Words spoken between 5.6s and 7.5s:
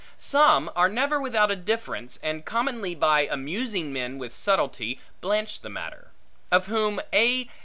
the matter; of whom A.